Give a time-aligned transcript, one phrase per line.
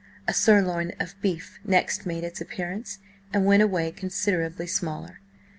[0.27, 2.97] A sirloin of beef next made its appearance,
[3.31, 5.19] and went away considerably smaller.